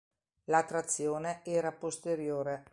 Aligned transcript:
La 0.45 0.63
trazione 0.63 1.41
era 1.43 1.71
posteriore. 1.71 2.63